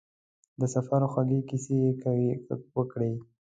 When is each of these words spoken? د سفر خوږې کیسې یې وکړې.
د 0.59 0.61
سفر 0.73 1.01
خوږې 1.11 1.39
کیسې 1.49 1.75
یې 1.83 2.31
وکړې. 2.77 3.13